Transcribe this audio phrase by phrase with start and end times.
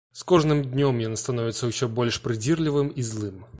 [0.19, 3.41] З кожным днём ён становіцца ўсё больш прыдзірлівым і злым.